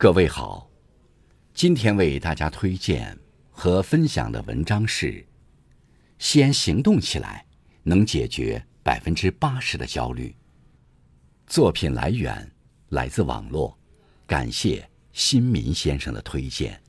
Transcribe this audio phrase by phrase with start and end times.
[0.00, 0.70] 各位好，
[1.52, 3.18] 今天为大家推荐
[3.50, 5.26] 和分享的文章是：
[6.20, 7.44] 先行动起来，
[7.82, 10.32] 能解决百分之八十的焦虑。
[11.48, 12.48] 作品来源
[12.90, 13.76] 来自网络，
[14.24, 16.80] 感谢新民先生的推荐。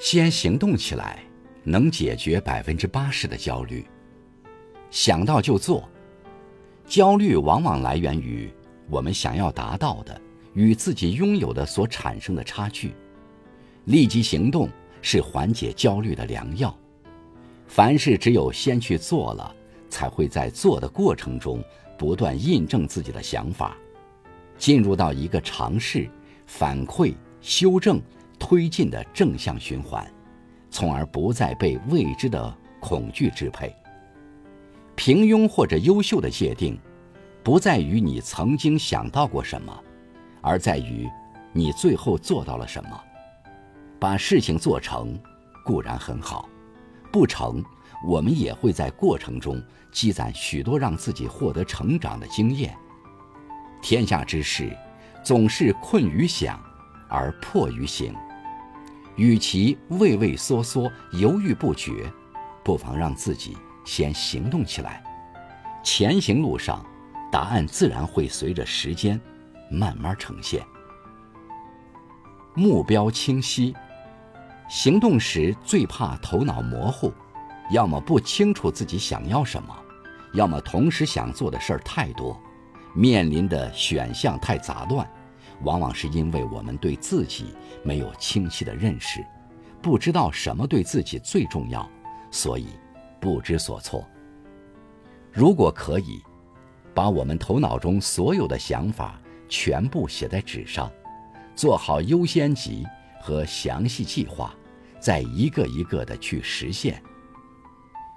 [0.00, 1.29] 先行动起来。
[1.70, 3.86] 能解决百分之八十的焦虑。
[4.90, 5.88] 想到就做，
[6.84, 8.50] 焦虑往往来源于
[8.88, 10.20] 我们想要达到的
[10.52, 12.92] 与自己拥有的所产生的差距。
[13.84, 14.68] 立即行动
[15.00, 16.76] 是缓解焦虑的良药。
[17.68, 19.54] 凡事只有先去做了，
[19.88, 21.62] 才会在做的过程中
[21.96, 23.76] 不断印证自己的想法，
[24.58, 26.10] 进入到一个尝试、
[26.46, 28.02] 反馈、修正、
[28.40, 30.04] 推进的正向循环。
[30.70, 33.74] 从而不再被未知的恐惧支配。
[34.94, 36.78] 平庸或者优秀的界定，
[37.42, 39.82] 不在于你曾经想到过什么，
[40.40, 41.08] 而在于
[41.52, 43.00] 你最后做到了什么。
[43.98, 45.18] 把事情做成
[45.64, 46.48] 固然很好，
[47.12, 47.62] 不成，
[48.06, 52.74] 我们也会在过程中积攒许多让自己获得成长的经验。
[53.82, 54.74] 天下之事，
[55.22, 56.58] 总是困于想，
[57.08, 58.14] 而迫于行。
[59.20, 62.10] 与其畏畏缩缩、犹豫不决，
[62.64, 63.54] 不妨让自己
[63.84, 65.04] 先行动起来。
[65.84, 66.82] 前行路上，
[67.30, 69.20] 答案自然会随着时间
[69.70, 70.64] 慢慢呈现。
[72.54, 73.76] 目标清晰，
[74.70, 77.12] 行动时最怕头脑模糊，
[77.70, 79.76] 要么不清楚自己想要什么，
[80.32, 82.40] 要么同时想做的事儿太多，
[82.94, 85.06] 面临的选项太杂乱。
[85.62, 89.24] 往往是因为我们对自己没有清晰的认识，
[89.82, 91.88] 不知道什么对自己最重要，
[92.30, 92.68] 所以
[93.20, 94.06] 不知所措。
[95.32, 96.20] 如果可以，
[96.94, 100.90] 把我们头脑中所有的想法全部写在纸上，
[101.54, 102.86] 做好优先级
[103.20, 104.54] 和详细计划，
[104.98, 107.00] 再一个一个的去实现。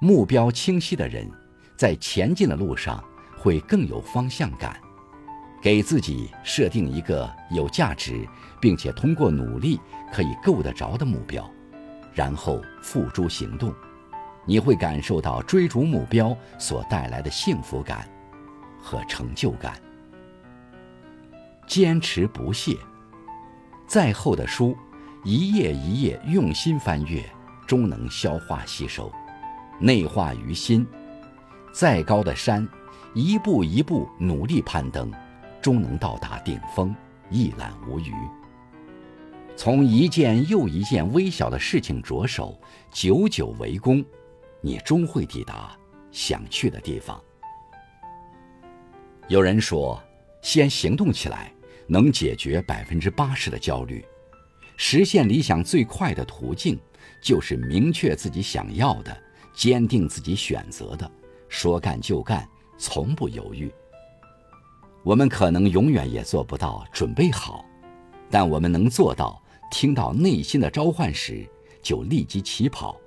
[0.00, 1.28] 目标清晰的人，
[1.76, 3.02] 在前进的路上
[3.36, 4.78] 会更有方向感。
[5.60, 8.26] 给自己设定一个有价值，
[8.60, 9.80] 并且通过努力
[10.12, 11.48] 可以够得着的目标，
[12.14, 13.74] 然后付诸行动，
[14.46, 18.08] 你会感受到追逐目标所带来的幸福感
[18.80, 19.74] 和成就感。
[21.66, 22.76] 坚持不懈，
[23.86, 24.76] 再厚的书，
[25.24, 27.22] 一页一页用心翻阅，
[27.66, 29.12] 终能消化吸收，
[29.80, 30.86] 内化于心；
[31.72, 32.66] 再高的山，
[33.12, 35.12] 一步一步努力攀登。
[35.68, 36.96] 终能到达顶峰，
[37.28, 38.10] 一览无余。
[39.54, 42.58] 从一件又一件微小的事情着手，
[42.90, 44.02] 久久为功，
[44.62, 45.76] 你终会抵达
[46.10, 47.22] 想去的地方。
[49.28, 50.02] 有人说，
[50.40, 51.52] 先行动起来，
[51.86, 54.02] 能解决百分之八十的焦虑。
[54.78, 56.80] 实现理想最快的途径，
[57.20, 59.14] 就是明确自己想要的，
[59.52, 61.12] 坚定自己选择的，
[61.46, 62.48] 说干就干，
[62.78, 63.70] 从不犹豫。
[65.02, 67.64] 我们可能永远也做不到准备好，
[68.30, 71.48] 但我们能做到：听到内心的召唤时，
[71.82, 73.00] 就立即起跑。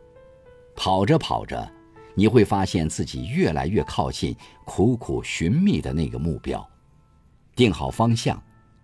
[0.75, 1.71] 跑着跑着，
[2.15, 4.35] 你会发现自己越来越靠近
[4.65, 6.67] 苦苦寻觅的那个目标。
[7.55, 8.41] 定好方向，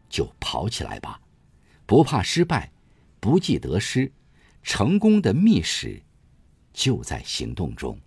[0.10, 1.20] 就跑起来吧！
[1.86, 2.70] 不怕失败，
[3.20, 4.12] 不计得失，
[4.62, 6.04] 成功的秘史
[6.74, 7.98] 就在行动中。